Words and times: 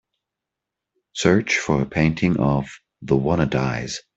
search 1.13 1.59
for 1.59 1.83
a 1.83 1.85
painting 1.85 2.35
of 2.39 2.67
The 3.03 3.15
Wannadies 3.15 3.99